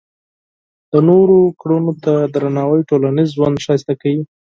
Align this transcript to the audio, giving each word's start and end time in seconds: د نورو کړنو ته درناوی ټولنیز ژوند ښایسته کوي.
د 0.91 0.93
نورو 1.09 1.39
کړنو 1.61 1.91
ته 2.03 2.13
درناوی 2.33 2.81
ټولنیز 2.89 3.29
ژوند 3.35 3.61
ښایسته 3.65 3.93
کوي. 4.01 4.23